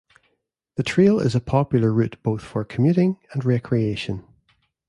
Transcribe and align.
The 0.77 0.81
trail 0.83 1.19
is 1.19 1.35
a 1.35 1.39
popular 1.39 1.93
route 1.93 2.17
both 2.23 2.41
for 2.41 2.65
commuting 2.65 3.19
and 3.33 3.45
recreation. 3.45 4.25